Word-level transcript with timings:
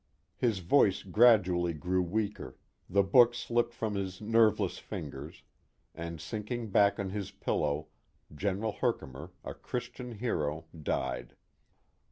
His 0.35 0.57
voice 0.65 1.03
gradually 1.03 1.73
grew 1.73 2.01
weaker, 2.01 2.57
the 2.89 3.03
book 3.03 3.35
slipped 3.35 3.71
from 3.71 3.93
his 3.93 4.19
nerveless 4.19 4.79
fingers, 4.79 5.43
and 5.93 6.19
sinking 6.19 6.71
back 6.71 6.97
on 6.97 7.11
his 7.11 7.29
pillow 7.29 7.85
General 8.33 8.71
Herkimer, 8.71 9.29
a 9.43 9.53
Christian 9.53 10.13
hero, 10.13 10.65
died. 10.75 11.35